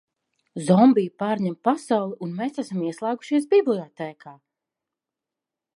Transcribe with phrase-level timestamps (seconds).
[0.69, 4.37] Zombiji pārņem pasauli un mēs esam ieslēgušies bibliotēkā!